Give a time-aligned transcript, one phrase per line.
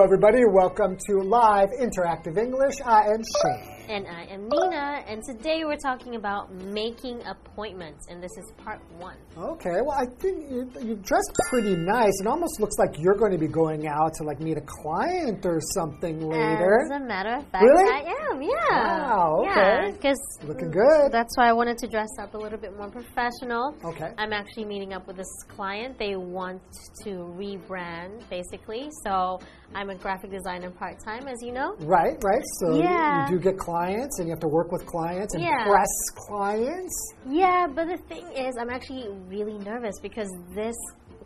[0.00, 0.46] Hello, everybody.
[0.50, 2.76] Welcome to Live Interactive English.
[2.86, 3.76] I am Shane.
[3.90, 8.80] And I am Nina, and today we're talking about making appointments, and this is part
[8.96, 9.16] one.
[9.36, 12.12] Okay, well, I think you, you dressed pretty nice.
[12.20, 15.44] It almost looks like you're going to be going out to like meet a client
[15.44, 16.78] or something later.
[16.84, 17.92] As a matter of fact, Really?
[17.92, 19.08] I am, yeah.
[19.10, 19.90] Wow, okay.
[19.90, 21.10] because Looking good.
[21.10, 23.74] that's why I wanted to dress up a little bit more professional.
[23.84, 24.12] Okay.
[24.16, 25.98] I'm actually meeting up with this client.
[25.98, 26.62] They want
[27.02, 28.88] to rebrand, basically.
[29.04, 29.40] So
[29.74, 31.74] I'm a graphic designer part time, as you know.
[31.80, 32.42] Right, right.
[32.60, 33.28] So you- Yeah.
[33.30, 35.64] you do get clients and you have to work with clients and Yeah.
[35.64, 37.14] press clients.
[37.26, 40.76] Yeah, but the thing is, I'm actually really nervous because this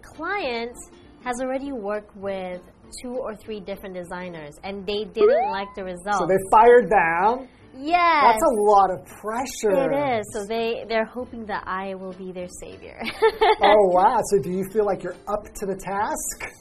[0.03, 0.77] client
[1.25, 2.61] has already worked with
[3.03, 6.19] two or three different designers and they didn't like the results.
[6.19, 7.49] So they fired them.
[7.77, 8.23] yes.
[8.23, 9.91] That's a lot of pressure.
[9.91, 10.27] It is.
[10.33, 13.01] So they they're hoping that I will be their savior.
[13.63, 14.21] Oh, wow.
[14.31, 16.53] So do you feel like you're up to the task?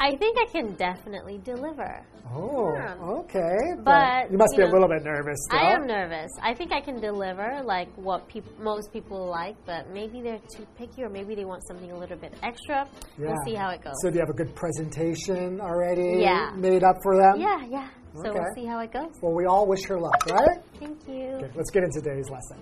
[0.00, 2.04] I think I can definitely deliver.
[2.32, 2.94] Oh, Yeah.
[3.00, 3.56] okay.
[3.82, 5.38] But, you must you be a little bit nervous.
[5.50, 5.56] Though.
[5.56, 6.30] I am nervous.
[6.42, 10.66] I think I can deliver like what peop most people like, but maybe they're too
[10.76, 12.86] picky or maybe they want something a little bit extra.
[13.18, 13.94] We'll see how it goes.
[14.02, 16.50] So do you have a good presentation already Yeah.
[16.54, 17.40] made up for them?
[17.40, 17.88] yeah, yeah.
[18.14, 18.38] So Okay.
[18.40, 19.12] we'll see how it goes.
[19.22, 20.58] Well, we all wish her luck, right?
[20.80, 21.34] Thank you.
[21.36, 22.58] Okay, let's get into today's lesson.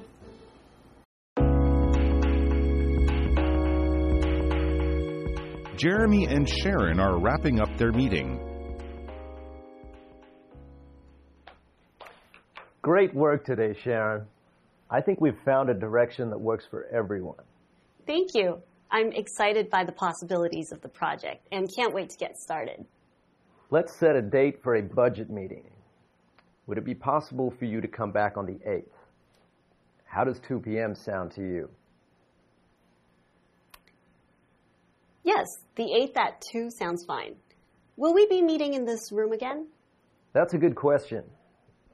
[5.77, 8.41] Jeremy and Sharon are wrapping up their meeting.
[12.81, 14.25] Great work today, Sharon.
[14.91, 17.45] I think we've found a direction that works for everyone.
[18.07, 18.63] Thank you.
[18.91, 22.86] I'm excited by the possibilities of the project and can't wait to get started.
[23.70, 25.65] Let's set a date for a budget meeting.
[26.69, 28.85] Would it be possible for you to come back on the 8th?
[30.05, 30.95] How does 2 p.m.
[30.95, 31.69] sound to you?
[35.27, 37.35] Yes, the 8th at 2 sounds fine.
[37.97, 39.67] Will we be meeting in this room again?
[40.33, 41.25] That's a good question.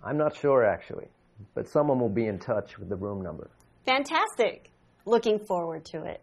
[0.04, 1.09] I'm not sure actually,
[1.54, 3.48] but someone will be in touch with the room number.
[3.87, 4.71] Fantastic.
[5.06, 6.21] Looking forward to it.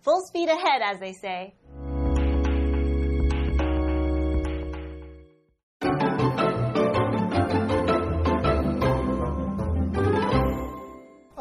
[0.00, 1.52] Full speed ahead, as they say.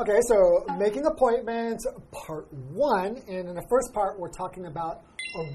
[0.07, 3.19] Okay, so making appointments, part one.
[3.27, 5.01] And in the first part, we're talking about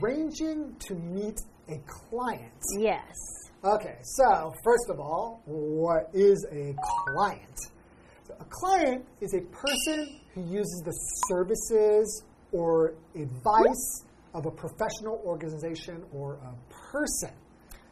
[0.02, 1.38] arranging to meet
[1.68, 2.60] a client.
[2.76, 3.14] Yes.
[3.62, 6.74] Okay, so first of all, what is a
[7.14, 7.60] client?
[8.26, 15.22] So a client is a person who uses the services or advice of a professional
[15.24, 17.36] organization or a person.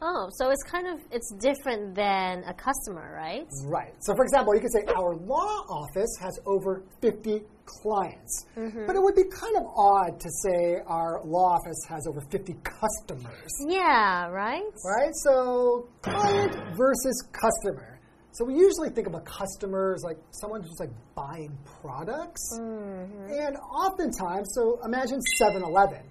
[0.01, 3.47] Oh, so it's kind of it's different than a customer, right?
[3.65, 3.93] Right.
[4.01, 8.47] So, for example, you could say our law office has over 50 clients.
[8.57, 8.87] Mm-hmm.
[8.87, 12.55] But it would be kind of odd to say our law office has over 50
[12.63, 13.51] customers.
[13.67, 14.63] Yeah, right?
[14.85, 15.15] Right?
[15.25, 17.99] So, client versus customer.
[18.33, 22.57] So, we usually think of a customer as like someone who's like buying products.
[22.61, 23.33] Mm-hmm.
[23.33, 26.03] And oftentimes, so imagine 7 Eleven.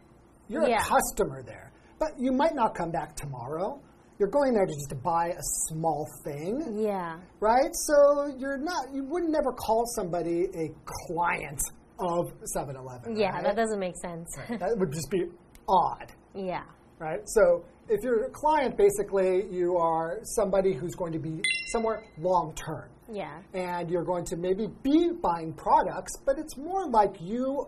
[0.49, 0.79] You're Yeah.
[0.81, 3.79] a customer there, but you might not come back tomorrow.
[4.19, 7.17] You're going there to just to buy a small thing Yeah.
[7.39, 7.69] right?
[7.73, 11.61] So you're not, you would never call somebody a client
[11.99, 13.15] of 7 Eleven.
[13.15, 14.27] Yeah, that doesn't make sense.
[14.49, 15.25] That would just be
[15.69, 16.63] odd, yeah.
[16.99, 17.19] right?
[17.25, 21.41] So if you're a client, basically, you are somebody who's going to be
[21.71, 22.89] somewhere long term.
[23.11, 23.39] Yeah.
[23.53, 27.67] And you're going to maybe be buying products, but it's more like you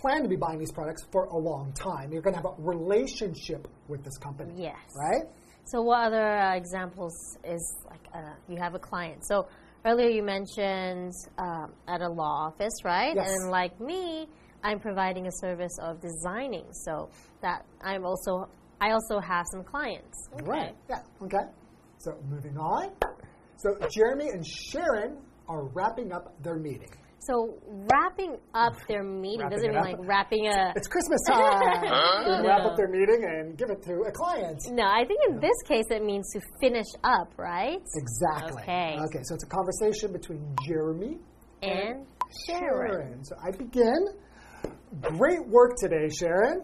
[0.00, 2.12] plan to be buying these products for a long time.
[2.12, 4.52] You're going to have a relationship with this company.
[4.56, 4.76] Yes.
[4.96, 5.24] Right?
[5.64, 9.26] So what other uh, examples is like uh, you have a client?
[9.26, 9.48] So
[9.84, 13.14] earlier you mentioned um, at a law office, right?
[13.14, 13.28] Yes.
[13.28, 14.28] And like me,
[14.62, 16.66] I'm providing a service of designing.
[16.72, 17.10] So
[17.42, 18.48] that I'm also
[18.80, 20.28] I also have some clients.
[20.34, 20.44] Okay.
[20.44, 20.74] Right.
[20.88, 21.02] Yeah.
[21.22, 21.44] Okay.
[21.98, 22.92] So moving on.
[23.56, 25.18] So Jeremy and Sharon
[25.48, 26.92] are wrapping up their meeting.
[27.20, 30.72] So wrapping up their meeting Wrapping doesn't mean like wrapping a.
[30.76, 31.82] It's Christmas time.
[31.82, 34.58] They wrap up their meeting and give it to a client.
[34.70, 37.80] No, I think in this case it means to finish up, right?
[37.96, 38.62] Exactly.
[38.62, 38.96] Okay.
[38.98, 39.20] Okay.
[39.24, 41.18] So it's a conversation between Jeremy
[41.62, 42.06] And
[42.46, 42.92] Sharon.
[42.92, 43.24] Sharon.
[43.24, 44.08] So I begin.
[45.02, 46.62] Great work today, Sharon.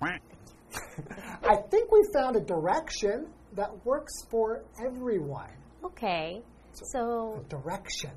[0.02, 5.50] I think we found a direction that works for everyone.
[5.84, 6.42] Okay.
[6.72, 8.10] So Direction.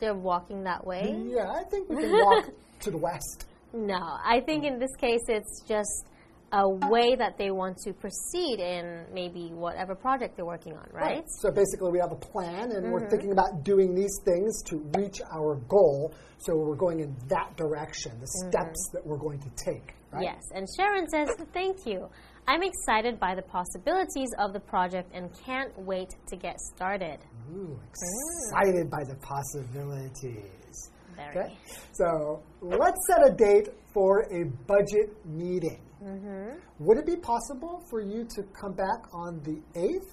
[0.00, 1.14] They're walking that way?
[1.28, 2.46] Yeah, I think we can walk
[2.80, 3.46] to the west.
[3.72, 6.06] No, I think in this case it's just
[6.52, 11.22] a way that they want to proceed in maybe whatever project they're working on, right?
[11.42, 12.90] So basically, we have a plan, and Mm-hmm.
[12.90, 16.14] we're thinking about doing these things to reach our goal.
[16.38, 19.92] So we're going in that direction, the steps that we're going to take.
[20.10, 20.22] Right?
[20.22, 20.22] Mm-hmm.
[20.22, 22.08] Yes, and Sharon says, Thank you.
[22.48, 27.18] I'm excited by the possibilities of the project and can't wait to get started.
[27.54, 30.90] Ooh, excited by the possibilities.
[31.14, 31.28] Very.
[31.28, 31.54] Okay,
[31.92, 35.82] so let's set a date for a budget meeting.
[36.02, 36.56] Mm-hmm.
[36.78, 40.08] Would it be possible for you to come back on the 8th?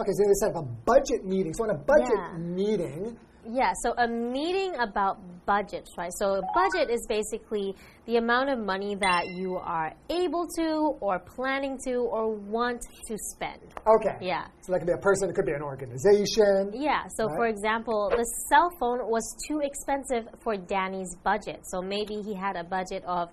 [0.00, 1.54] Okay, so they said a budget meeting.
[1.54, 2.38] So, in a budget Yeah.
[2.38, 6.10] meeting, Yeah, so a meeting about budgets, right?
[6.18, 7.74] So a budget is basically
[8.06, 13.16] the amount of money that you are able to or planning to or want to
[13.32, 13.60] spend.
[13.86, 14.16] okay.
[14.20, 14.46] Yeah.
[14.62, 16.72] So, that could be a person, it could be an organization.
[16.74, 21.60] Yeah, so for example, the cell phone was too expensive for Danny's budget.
[21.64, 23.30] So maybe he had a budget of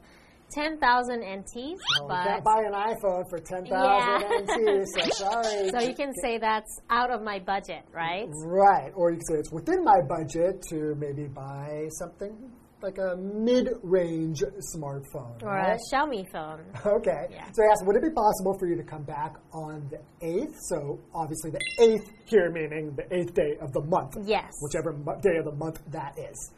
[0.54, 4.20] 10,000 NTs, Well, we but can't buy an iPhone for 10,000 Yeah.
[4.42, 5.70] NT, so sorry.
[5.70, 8.28] so you can say that's out of my budget, right?
[8.46, 12.52] Right, or you can say it's within my budget to maybe buy something
[12.82, 14.44] like a mid-range
[14.76, 15.42] smartphone.
[15.42, 15.78] Or right?
[15.80, 16.62] a Xiaomi phone.
[16.86, 17.26] Okay.
[17.32, 17.46] Yeah.
[17.52, 20.54] So I asked, would it be possible for you to come back on the 8th?
[20.70, 24.14] So obviously the 8th here meaning the 8th day of the month.
[24.24, 24.52] Yes.
[24.62, 26.52] Whichever day of the month that is.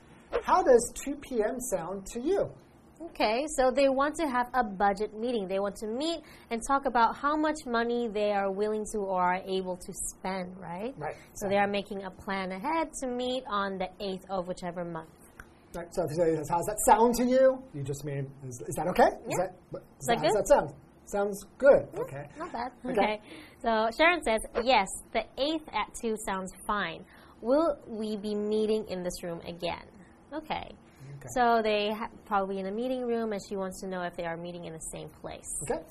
[0.43, 1.59] How does 2 p.m.
[1.61, 2.49] sound to you?
[2.99, 5.47] Okay, so they want to have a budget meeting.
[5.47, 9.21] They want to meet and talk about how much money they are willing to or
[9.21, 10.95] are able to spend, right?
[10.97, 11.15] Right.
[11.35, 15.09] So they are making a plan ahead to meet on the 8th of whichever month.
[15.75, 15.87] Right.
[15.91, 17.61] So if you say, how's that sound to you?
[17.75, 19.03] You just mean, is, is that okay?
[19.03, 19.45] Is Yeah.
[19.45, 20.39] that, what- Is that how does good?
[20.39, 20.73] that sound?
[21.05, 21.87] Sounds good.
[21.99, 22.25] Okay.
[22.39, 22.71] Not bad.
[22.83, 22.91] Okay.
[22.99, 23.21] Okay.
[23.61, 27.05] So Sharon says, yes, the 8th at 2 sounds fine.
[27.41, 29.85] Will we be meeting in this room again?
[30.33, 30.71] Okay.
[31.19, 31.29] Okay.
[31.33, 34.25] So they ha- probably in a meeting room, and she wants to know if they
[34.25, 35.49] are meeting in the same place.
[35.69, 35.81] Okay.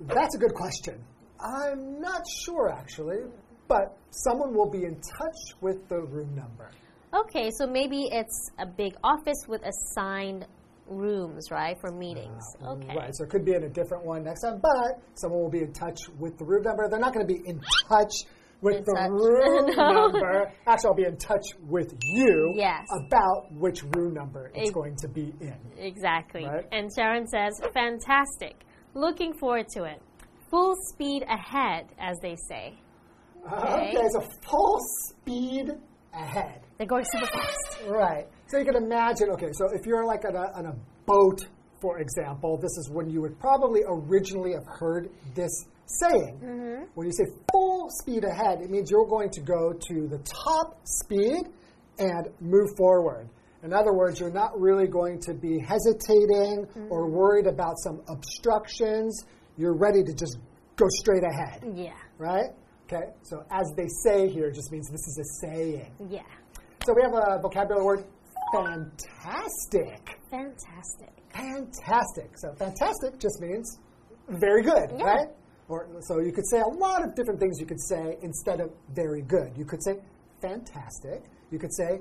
[0.00, 1.02] That's a good question.
[1.40, 3.20] I'm not sure actually,
[3.68, 6.70] but someone will be in touch with the room number.
[7.12, 10.46] Okay, so maybe it's a big office with assigned
[10.86, 12.42] rooms, right, for meetings.
[12.60, 12.96] Uh, mm, okay.
[12.96, 13.14] Right.
[13.14, 15.72] So it could be in a different one next time, but someone will be in
[15.72, 16.88] touch with the room number.
[16.88, 18.12] They're not going to be in touch
[18.62, 19.10] with In the touch.
[19.10, 19.92] room No.
[20.08, 20.52] number.
[20.66, 22.86] Actually, I'll be in touch with you Yes.
[23.06, 25.56] about which room number it's going to be in.
[25.78, 26.44] Exactly.
[26.44, 26.66] Right.
[26.72, 28.64] And Sharon says, fantastic.
[28.94, 30.00] Looking forward to it.
[30.50, 32.74] Full speed ahead, as they say.
[33.52, 33.94] Okay.
[34.12, 34.78] so full
[35.08, 35.70] speed
[36.12, 36.60] ahead.
[36.76, 37.82] They're going super fast.
[37.88, 38.26] Right.
[38.48, 40.74] So you can imagine, okay, so if you're like on a, on a
[41.06, 41.46] boat,
[41.80, 45.50] for example, this is when you would probably originally have heard this
[45.98, 46.40] saying.
[46.42, 46.84] Mm-hmm.
[46.94, 50.80] When you say full speed ahead, it means you're going to go to the top
[50.84, 51.46] speed
[51.98, 53.28] and move forward.
[53.62, 56.86] In other words, you're not really going to be hesitating mm-hmm.
[56.90, 59.24] or worried about some obstructions.
[59.56, 60.38] You're ready to just
[60.76, 61.92] go straight ahead, Yeah.
[62.18, 62.50] right?
[62.86, 65.92] Okay, so as they say here just means this is a saying.
[66.08, 66.22] Yeah.
[66.84, 68.04] So we have a vocabulary word
[68.52, 70.18] fantastic.
[70.30, 71.12] Fantastic.
[71.32, 72.30] Fantastic.
[72.36, 73.78] So fantastic just means
[74.28, 75.04] very good, Yeah.
[75.04, 75.28] right?
[75.70, 78.70] Or so you could say a lot of different things you could say instead of
[78.92, 79.56] very good.
[79.56, 79.94] You could say
[80.42, 81.22] fantastic.
[81.52, 82.00] You could say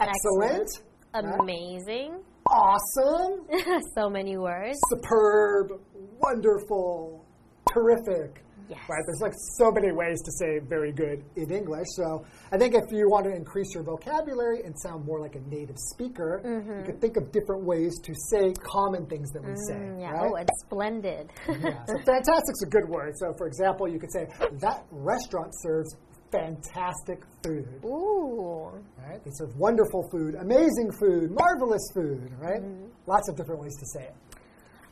[0.00, 0.68] excellent,
[1.14, 1.24] right?
[1.40, 2.20] Amazing.
[2.50, 3.46] awesome,
[3.94, 4.76] so many words.
[4.90, 5.80] superb,
[6.20, 7.24] wonderful,
[7.72, 8.43] terrific.
[8.68, 8.80] Yes.
[8.88, 11.86] Right, there's like so many ways to say very good in English.
[11.96, 15.40] So I think if you want to increase your vocabulary and sound more like a
[15.48, 19.74] native speaker, you could think of different ways to say common things that we say.
[19.74, 20.10] Mm, yeah.
[20.10, 20.30] right?
[20.30, 21.30] Oh, and splendid.
[21.48, 21.84] yeah.
[21.86, 23.12] So fantastic's a good word.
[23.16, 24.26] So for example, you could say
[24.60, 25.94] that restaurant serves
[26.32, 27.80] fantastic food.
[27.84, 28.72] Ooh.
[28.98, 29.22] Right?
[29.24, 32.30] They serve wonderful food, amazing food, marvelous food.
[32.38, 32.62] Right?
[33.06, 34.14] Lots of different ways to say it.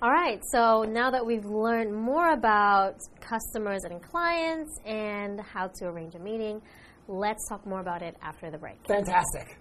[0.03, 5.85] All right, so now that we've learned more about customers and clients and how to
[5.85, 6.61] arrange a meeting,
[7.07, 8.85] let's talk more about it after the break.
[8.89, 9.61] Fantastic.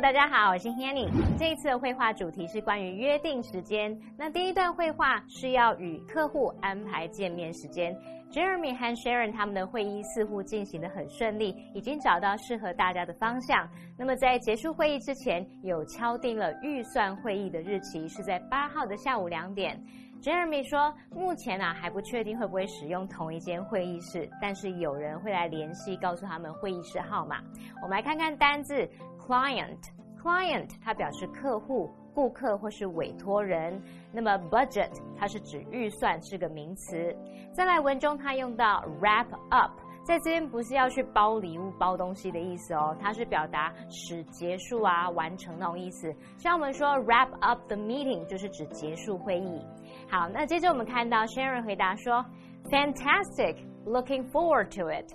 [0.00, 1.08] 大家好，我是 Hanny。
[1.38, 3.98] 这一次的绘画主题是关于约定时间。
[4.14, 7.96] 那第一段绘画是要与客户安排见面时间。
[8.30, 13.66] Jeremy 和 Sharon 他们的会议似乎进行的很顺利，已经找到适合大家的方向。
[13.96, 19.82] 那么在结束会议之前，有敲定了预算会议的日期是在八号的下午两点。
[20.22, 27.40] Jeremy 说，目前啊还不确定会不会使用同一间会议室，但是有人会来联系，告诉他们会议室号码。
[27.82, 28.88] 我们来看看单字
[29.25, 33.81] client。client 它表示客户、顾客或是委托人。
[34.11, 37.15] 那么 budget 它是指预算，是个名词。
[37.53, 39.71] 再来文中它用到 wrap up。
[40.03, 46.13] 在这边不是要去包礼物、包东西的意思哦，它是表达使结束啊、完成那种意思。
[46.37, 49.61] 像我们说 wrap up the meeting，就是指结束会议。
[50.09, 52.25] 好，那接着我们看到 Sharon 回答说，
[52.71, 55.07] Fantastic, looking forward to it.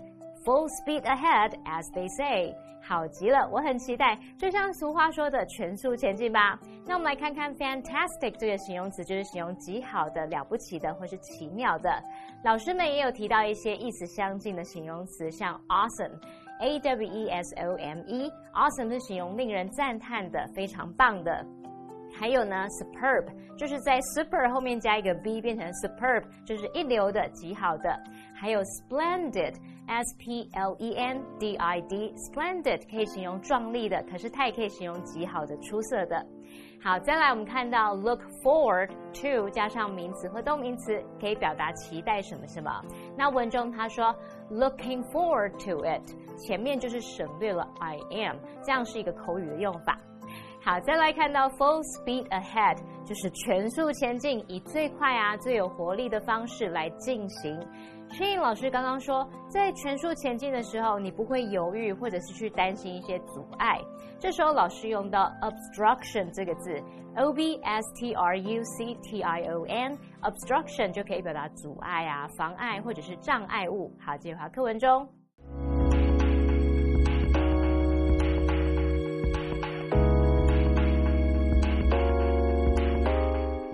[0.45, 2.55] Full speed ahead, as they say.
[2.92, 6.60] 好极了，我很期待，就像俗话说的“全速前进”吧。
[6.86, 11.90] 那我们来看看 “fantastic” 这个形容词，就是形容极好的、了不起的或是奇妙的。
[12.44, 21.46] 老师们也有提到一些意思相近的形容词，像 “awesome”，a w e s o m e，awesome 是形容令人赞叹的、非常棒的。
[22.22, 23.26] 还有呢，superb
[23.58, 28.00] 就是在 super 后面加一个 v 变成 superb，就是一流的、极好的。
[28.32, 36.24] 还有 splendid，s p l e n d i d，splendid 可以形容壮丽的，可是它也可以形容极好的、出色的。
[36.84, 42.72] 好，再来我们看到 look forward to 加上名词或动名词，可以表达期待什么什么。
[43.18, 44.16] 那文中他说
[44.52, 49.98] looking forward to it，前面就是省略了 I am，这样是一个口语的用法。
[50.64, 57.60] 好，再来看到 full speed ahead，就是全速前进，以最快啊、最有活力的方式来进行。
[58.12, 63.82] 薛颖老师刚刚说，在全速前进的时候，你不会犹豫，或者是去担心一些阻碍。
[64.20, 66.80] 这时候老师用到 obstruction 这个字
[67.16, 73.92] ，o b s t r u c t i o n，obstruction 就可以表达阻碍啊、妨碍或者是障碍物。
[74.00, 75.21] 好，这句话课文中。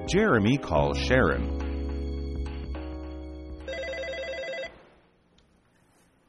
[0.07, 1.59] Jeremy calls Sharon.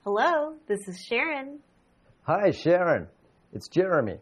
[0.03, 1.61] Hello, this is Sharon.
[2.23, 3.07] Hi, Sharon.
[3.53, 4.17] It's Jeremy.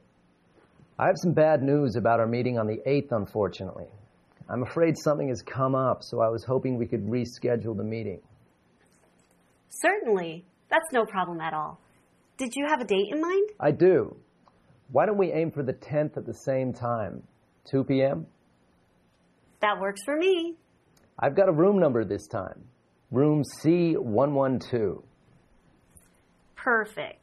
[0.99, 3.87] I have some bad news about our meeting on the 8th, unfortunately.
[4.51, 8.21] I'm afraid something has come up, so I was hoping we could reschedule the meeting.
[9.71, 10.45] Certainly.
[10.69, 11.81] That's no problem at all.
[12.37, 13.49] Did you have a date in mind?
[13.59, 14.17] I do.
[14.93, 17.23] Why don't we aim for the 10th at the same time?
[17.71, 18.27] 2 p.m.?
[19.61, 20.57] That works for me.
[21.19, 22.65] I've got a room number this time.
[23.11, 25.03] Room C112.
[26.57, 27.23] Perfect.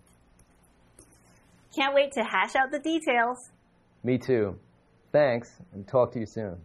[1.75, 3.37] Can't wait to hash out the details.
[4.03, 4.57] Me too.
[5.11, 6.57] Thanks, and talk to you soon.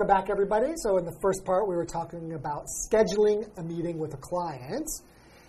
[0.00, 0.72] Welcome back, everybody.
[0.76, 4.88] So, in the first part, we were talking about scheduling a meeting with a client.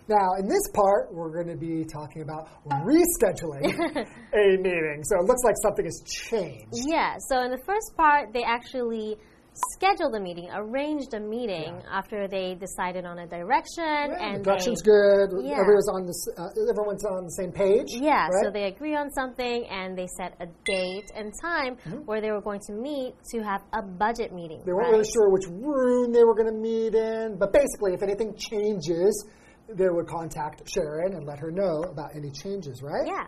[0.10, 3.64] Now, in this part, we're going to be talking about rescheduling
[4.34, 5.04] a meeting.
[5.06, 6.84] So, it looks like something has changed.
[6.86, 9.16] Yeah, so in the first part, they actually
[9.54, 11.98] scheduled a meeting, arranged a meeting Yeah.
[11.98, 15.44] after they decided on a direction and the direction's they, good.
[15.44, 15.60] Yeah.
[15.60, 17.88] Everyone's on this, uh, everyone's on the same page.
[17.92, 22.32] Yeah, so they agree on something and they set a date and time where they
[22.32, 24.62] were going to meet to have a budget meeting.
[24.66, 24.92] They weren't right?
[25.00, 29.26] really sure which room they were going to meet in, but basically, if anything changes,
[29.68, 33.06] they would contact Sharon and let her know about any changes, right?
[33.06, 33.28] Yeah.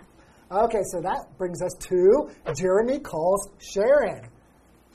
[0.51, 4.29] Okay, so that brings us to Jeremy calls Sharon.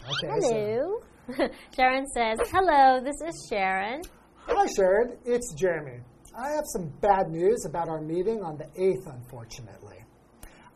[0.04, 1.00] Okay, so- Hello.
[1.76, 4.00] Sharon says, Hello, this is Sharon.
[4.36, 5.16] hi, Sharon.
[5.24, 6.00] It's Jeremy.
[6.38, 9.96] I have some bad news about our meeting on the 8th, unfortunately.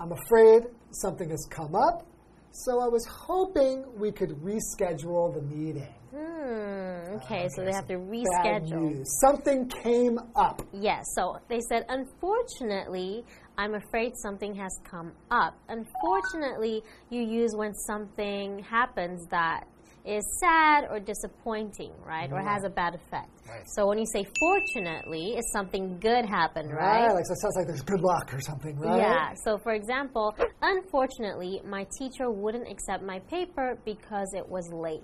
[0.01, 2.07] I'm afraid something has come up,
[2.51, 5.95] so I was hoping we could reschedule the meeting.
[6.11, 8.91] Hmm, okay, so they have to Bad reschedule.
[8.91, 9.09] news.
[9.21, 10.61] Something came up.
[10.73, 13.25] Yes, so they said, unfortunately,
[13.57, 15.57] I'm afraid something has come up.
[15.69, 19.65] Unfortunately, you use when something happens that
[20.05, 22.31] is sad or disappointing, right?
[22.33, 23.31] Or has a bad effect.
[23.49, 23.63] Right.
[23.67, 27.07] So when you say fortunately, it's something good happened, Right?
[27.07, 27.15] right?
[27.15, 28.99] Like, so it sounds like there's good luck or something, right?
[28.99, 29.35] Yeah.
[29.45, 35.03] So, for example, unfortunately, my teacher wouldn't accept my paper because it was late.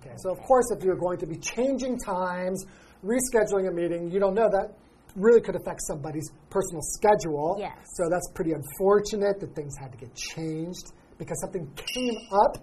[0.00, 0.14] Okay.
[0.16, 2.64] So, of course, if you're going to be changing times,
[3.04, 4.74] rescheduling a meeting, you don't know that
[5.14, 7.56] really could affect somebody's personal schedule.
[7.58, 7.72] Yes.
[7.94, 12.58] So that's pretty unfortunate that things had to get changed because something came up,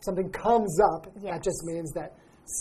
[0.00, 1.06] something comes up.
[1.22, 2.14] That just means that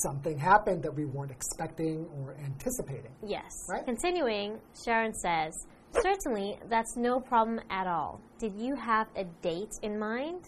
[0.04, 3.12] something happened that we weren't expecting or anticipating.
[3.26, 3.52] Yes.
[3.70, 3.86] Right.
[3.86, 5.54] Continuing, Sharon says,
[6.02, 8.20] Certainly, that's no problem at all.
[8.38, 10.42] Did you have a date in mind?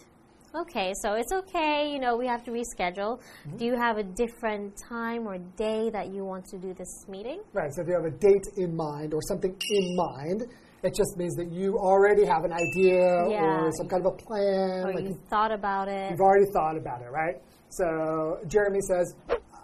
[0.56, 3.20] Okay, so it's okay, you know, we have to reschedule.
[3.20, 3.58] Mm-hmm.
[3.58, 7.42] Do you have a different time or day that you want to do this meeting?
[7.54, 7.72] Right.
[7.74, 10.46] So if you have a date in mind or something in mind,
[10.88, 13.44] it just means that you already have an idea Yeah.
[13.44, 14.86] or some kind of a plan.
[14.86, 16.12] Or like you thought about it?
[16.12, 17.36] You've already thought about it, right?
[17.70, 19.14] So Jeremy says,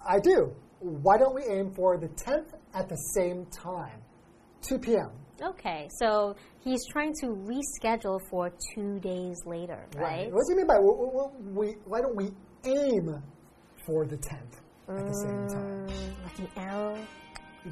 [0.07, 0.53] I do.
[0.79, 4.01] Why don't we aim for the 10th at the same time?
[4.67, 5.11] 2 p.m.
[5.41, 10.31] Okay, so he's trying to reschedule for two days later, right?
[10.31, 12.31] What do you mean by we, why don't we
[12.65, 13.21] aim
[13.85, 14.55] for the 10th
[14.89, 15.87] at the same time?
[15.87, 16.97] Mm, like an arrow.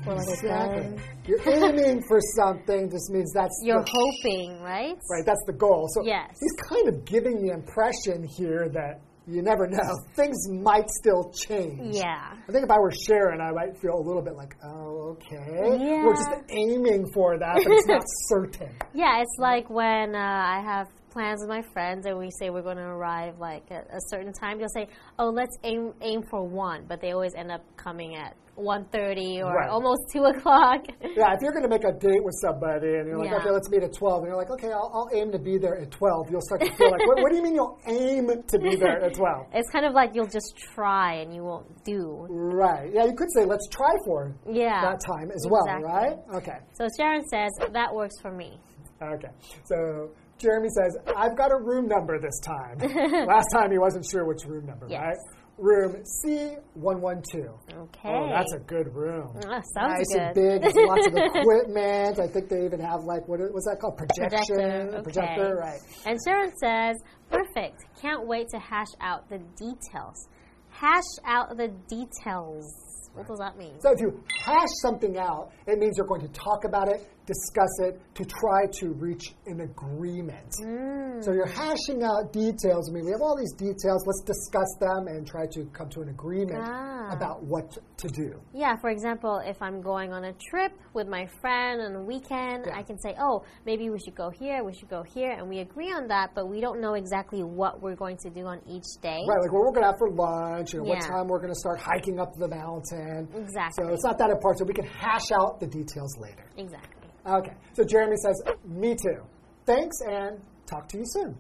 [0.05, 1.03] Or like a Exactly.
[1.25, 2.89] You're aiming for something.
[2.89, 4.95] Just means that's You're the, hoping, right?
[5.10, 5.25] right.
[5.25, 5.88] That's the goal.
[5.93, 6.29] So Yes.
[6.39, 9.77] he's kind of giving the impression here that you never know.
[10.15, 11.95] Things might still change.
[11.95, 12.33] Yeah.
[12.48, 15.77] I think if I were Sharon, I might feel a little bit like, oh, okay.
[15.79, 16.03] Yeah.
[16.05, 18.75] We're just aiming for that, but it's not certain.
[18.93, 22.62] Yeah, it's like when uh, I have plans with my friends and we say we're
[22.62, 24.57] going to arrive like at a certain time.
[24.57, 24.88] They'll say,
[25.19, 29.53] "Oh, let's aim aim for one," but they always end up coming at 1.30 or
[29.53, 29.70] Right.
[29.70, 30.82] almost two o'clock.
[31.01, 33.38] Yeah, if you're going to make a date with somebody and you're like, Yeah.
[33.38, 35.77] okay, let's meet at 12, and you're like, okay, I'll, I'll aim to be there
[35.77, 38.60] at 12, you'll start to feel like, what, what do you mean you'll aim to
[38.60, 39.48] be there at 12?
[39.53, 42.25] it's kind of like you'll just try and you won't do.
[42.30, 42.89] Right.
[42.94, 44.82] Yeah, you could say, let's try for Yeah.
[44.82, 46.18] that time as well, right?
[46.36, 46.58] Okay.
[46.74, 48.60] So Sharon says that works for me.
[49.01, 49.30] Okay.
[49.65, 52.77] So Jeremy says, I've got a room number this time.
[53.27, 55.01] Last time he wasn't sure which room number, Yes.
[55.01, 55.18] right?
[55.62, 57.53] Room C112.
[57.72, 58.10] Okay.
[58.10, 59.30] Oh, that's a good room.
[59.46, 60.22] Ah, sounds nice good.
[60.22, 60.62] and big.
[60.63, 62.20] There's lots of equipment.
[62.20, 63.96] I think they even have like what was that called?
[63.96, 64.89] Projection.
[64.89, 65.80] Projector, A projector, right?
[66.08, 66.98] And Sharon says,
[67.30, 67.86] perfect.
[68.01, 70.27] Can't wait to hash out the details.
[70.70, 72.65] Hash out the details.
[73.13, 73.74] What does that mean?
[73.82, 77.73] So if you hash something out, it means you're going to talk about it, discuss
[77.88, 80.51] it, to try to reach an agreement.
[80.61, 81.23] Mm.
[81.23, 82.89] So you're hashing out details.
[82.89, 84.00] I mean, we have all these details.
[84.05, 87.13] Let's discuss them and try to come to an agreement Ah.
[87.13, 88.39] about what to do.
[88.53, 92.65] Yeah, for example, if I'm going on a trip with my friend on a weekend,
[92.73, 95.59] I can say, oh, maybe we should go here, we should go here, and we
[95.59, 98.89] agree on that, but we don't know exactly what we're going to do on each
[99.01, 99.21] day.
[99.27, 101.53] Right, like what we're going to have for lunch, you know, what time we're going
[101.53, 103.27] to start hiking up the mountain.
[103.35, 103.85] Exactly.
[103.85, 104.59] So it's not that important.
[104.59, 106.46] So we can hash out the details later.
[106.57, 107.00] Exactly.
[107.25, 107.53] Okay.
[107.74, 109.22] So Jeremy says, "Me too."
[109.66, 111.38] Thanks, and talk to you soon.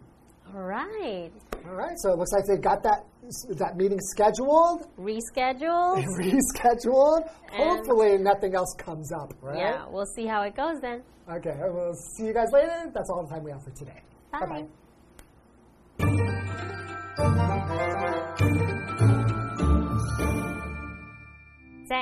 [0.53, 1.31] All right.
[1.65, 1.97] All right.
[1.97, 3.05] So it looks like they got that
[3.57, 6.03] that meeting scheduled, Rescheduled.
[6.19, 7.29] rescheduled.
[7.51, 9.33] Hopefully, nothing else comes up.
[9.41, 9.57] Right.
[9.57, 11.03] Yeah, we'll see how it goes then.
[11.29, 11.55] Okay.
[11.59, 12.91] We'll see you guys later.
[12.93, 14.01] That's all the time we have for today.
[14.31, 14.65] Bye.
[17.17, 17.47] Bye-bye.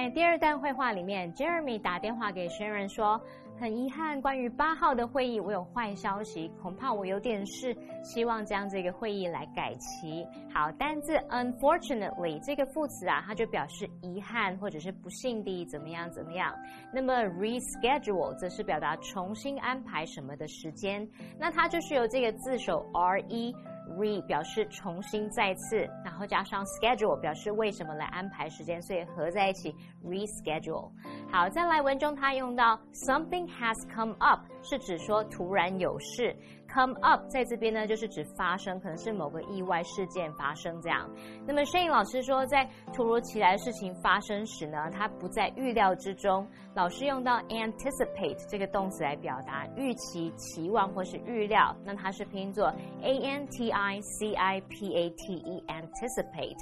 [0.02, 3.20] 在第二段绘画里面，Jeremy 打电话给 Sharon 说
[3.60, 16.56] ：“很遗憾，关于八号的会议，我有坏消息，恐怕我有点事，希望将这个会议来改期。”好，单字 unfortunately 这个副词啊，它就表示遗憾或者是不幸地怎么样怎么样。
[16.94, 21.06] 那么 reschedule 则是表达重新安排什么的时间，
[21.38, 23.54] 那它就是由这个字首 re。
[23.98, 30.92] Re 表示重新再次，然后加上 schedule 表示为什么来安排时间，所以合在一起 reschedule。
[31.32, 36.36] 好，再来文中它用到 something has come up，是指说突然有事。
[36.74, 41.10] Come up 在这边呢，就是指发生，可能是某个意外事件发生这样。
[41.46, 46.48] 那么 Shane 老师说，在突如其来的事情发生时呢，它不在预料之中。
[46.76, 56.58] 老师用到 anticipate 这个动词来表达预期、期望或是预料，那它是拼作 a n t i c i p a t e anticipate。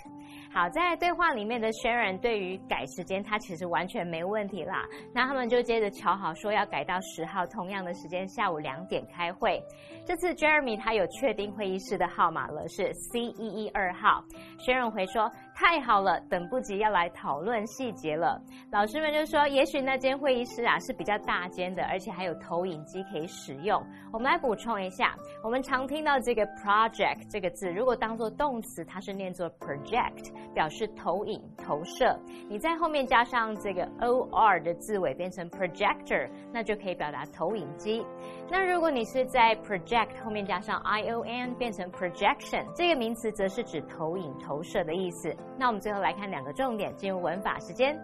[0.57, 4.83] 好，在对话里面的 Sharon 对于改时间，他其实完全没问题啦。
[5.13, 9.61] 那他们就接着瞧好说要改到十号同样的时间，下午两点开会。
[10.03, 14.23] 这次 Jeremy 他有确定会议室的号码了，是 C 一一二号。
[14.57, 18.39] Sharon 回说太好了，等不及要来讨论细节了。
[18.71, 23.83] 老师们就说，也许那间会议室啊是比较大间的，而且还有投影机可以使用。
[24.13, 32.15] 我们来补充一下，我们常听到这个 project 这个字，如果当做动词，它是念作 project，表示投影、投射。
[32.47, 38.05] 你在后面加上这个 or 的字尾，变成 projector，那就可以表达投影机。
[38.47, 45.35] 那如果你是在 project 后面加上 ion，变成 projection，这个名词则是指投影、投射的意思。
[45.57, 47.97] 那我们最后来看两个重点，进入文法时间。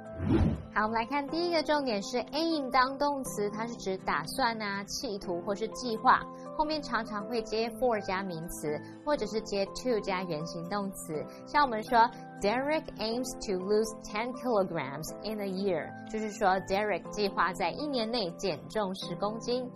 [0.74, 6.20] 好，我们来看第一个重点是 aim 当动词，它是指打算啊、企图或是计划，
[6.58, 11.24] 后面常常会接 for 加名词，或者是接 to 加原形动词。
[11.46, 12.00] 像我们说
[12.42, 19.70] Derek aims to lose ten kilograms in a year，就是说 Derek 计划在一年内减重十公斤。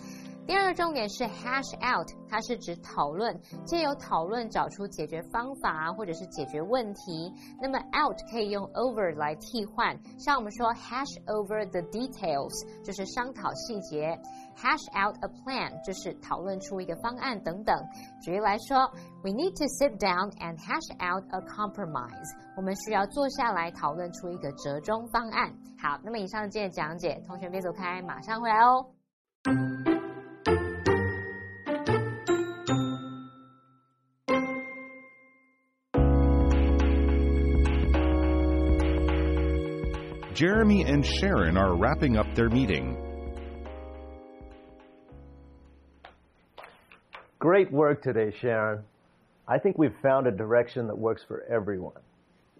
[0.48, 7.34] 第二个重点是 hash out，它是指讨论，借由讨论找出解决方法，或者是解决问题。
[7.62, 14.18] 那么 out 可以用 over 来替换，像我们说 hash over the details，就是商讨细节
[14.56, 17.76] ；hash out a plan 就是讨论出一个方案等等。
[18.22, 18.90] 举例来说
[19.24, 22.38] ，We need to sit down and hash out a compromise。
[22.56, 25.54] 我们需要坐下来讨论出一个折中方案。
[25.78, 29.97] 好，那么以上这些讲解，同学别走开，马上回来哦。
[40.38, 42.96] Jeremy and Sharon are wrapping up their meeting.
[47.40, 48.84] Great work today, Sharon.
[49.48, 52.00] I think we've found a direction that works for everyone.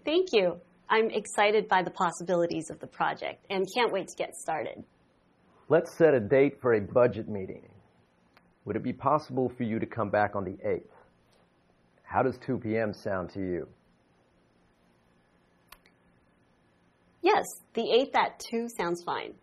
[0.04, 0.56] Thank you.
[0.90, 4.82] I'm excited by the possibilities of the project and can't wait to get started.
[5.68, 7.62] Let's set a date for a budget meeting.
[8.64, 10.82] Would it be possible for you to come back on the 8th?
[12.02, 12.92] How does 2 p.m.
[12.92, 13.68] sound to you?
[17.34, 19.34] Yes, the 8th at 2 sounds fine.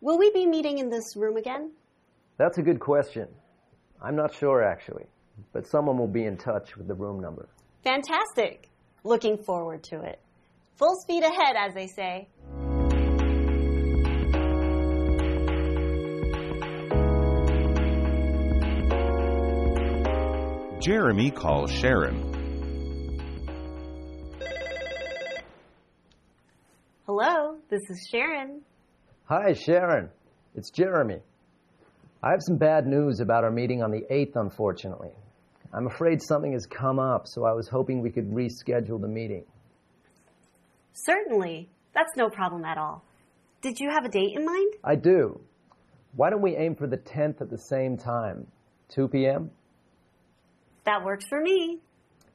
[0.00, 1.72] Will we be meeting in this room again?
[2.38, 3.26] That's a good question.
[4.00, 5.06] I'm not sure actually,
[5.52, 7.48] but someone will be in touch with the room number.
[7.82, 8.68] Fantastic.
[9.02, 10.20] Looking forward to it.
[10.76, 12.28] Full speed ahead, as they say.
[20.80, 22.33] Jeremy calls Sharon.
[27.06, 28.62] Hello, this is Sharon.
[29.26, 30.08] Hi, Sharon.
[30.54, 31.20] It's Jeremy.
[32.22, 35.10] I have some bad news about our meeting on the 8th, unfortunately.
[35.74, 39.44] I'm afraid something has come up, so I was hoping we could reschedule the meeting.
[40.94, 41.68] Certainly.
[41.94, 43.04] That's no problem at all.
[43.60, 44.72] Did you have a date in mind?
[44.82, 45.38] I do.
[46.16, 48.46] Why don't we aim for the 10th at the same time?
[48.94, 49.50] 2 p.m.?
[50.86, 51.80] That works for me.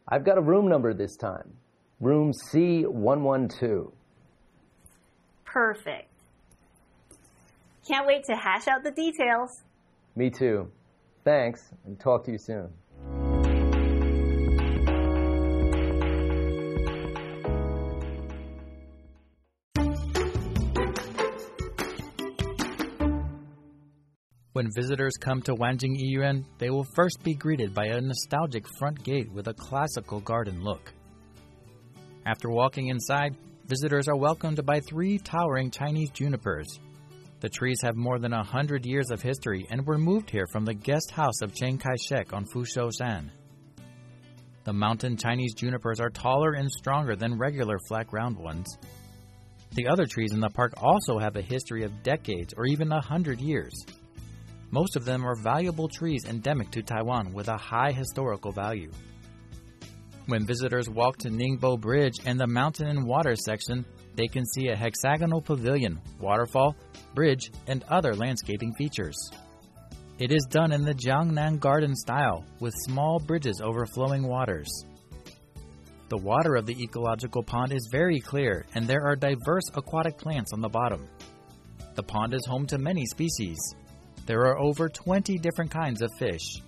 [0.08, 1.54] I've got a room number this time.
[2.00, 3.94] Room C112.
[5.52, 6.08] Perfect.
[7.88, 9.50] Can't wait to hash out the details.
[10.16, 10.72] Me too.
[11.24, 12.70] Thanks, and talk to you soon.
[24.54, 29.02] When visitors come to Wanjing Yiyuan, they will first be greeted by a nostalgic front
[29.04, 30.94] gate with a classical garden look.
[32.26, 33.36] After walking inside,
[33.70, 36.80] visitors are welcomed by three towering Chinese junipers.
[37.40, 40.66] The trees have more than a hundred years of history and were moved here from
[40.66, 43.32] the guest house of Chiang Kai shek on Fushou Shan.
[44.64, 48.66] The mountain Chinese junipers are taller and stronger than regular flat ground ones.
[49.76, 53.00] The other trees in the park also have a history of decades or even a
[53.02, 53.86] hundred years.
[54.72, 58.92] Most of them are valuable trees endemic to Taiwan with a high historical value.
[60.30, 64.68] When visitors walk to Ningbo Bridge and the mountain and water section, they can see
[64.68, 66.76] a hexagonal pavilion, waterfall,
[67.16, 69.18] bridge, and other landscaping features.
[70.20, 74.70] It is done in the Jiangnan Garden style, with small bridges overflowing waters.
[76.10, 80.54] The water of the ecological pond is very clear, and there are diverse aquatic plants
[80.54, 81.08] on the bottom.
[81.96, 83.58] The pond is home to many species.
[84.28, 86.62] There are over 20 different kinds of fish.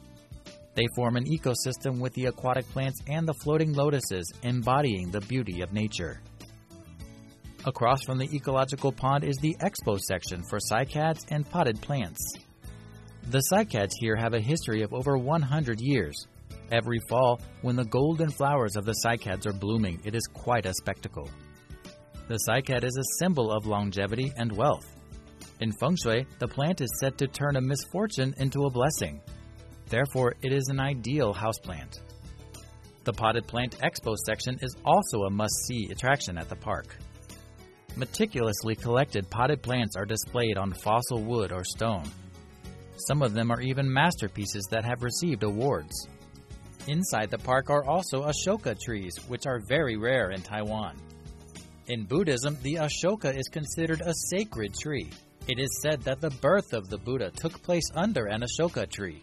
[0.74, 5.62] They form an ecosystem with the aquatic plants and the floating lotuses, embodying the beauty
[5.62, 6.22] of nature.
[7.66, 12.22] Across from the ecological pond is the expo section for cycads and potted plants.
[13.30, 16.28] The cycads here have a history of over 100 years.
[16.72, 20.74] Every fall, when the golden flowers of the cycads are blooming, it is quite a
[20.74, 21.30] spectacle.
[22.28, 24.88] The cycad is a symbol of longevity and wealth.
[25.60, 29.22] In feng shui, the plant is said to turn a misfortune into a blessing.
[29.92, 32.00] Therefore, it is an ideal houseplant.
[33.04, 36.96] The potted plant expo section is also a must see attraction at the park.
[37.98, 42.10] Meticulously collected potted plants are displayed on fossil wood or stone.
[43.06, 46.08] Some of them are even masterpieces that have received awards.
[46.88, 50.96] Inside the park are also Ashoka trees, which are very rare in Taiwan.
[51.88, 55.10] In Buddhism, the Ashoka is considered a sacred tree.
[55.50, 59.22] It is said that the birth of the Buddha took place under an Ashoka tree.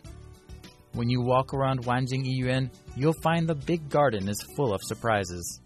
[0.92, 5.60] When you walk around Wanjing Yiyuan, you'll find the big garden is full of surprises.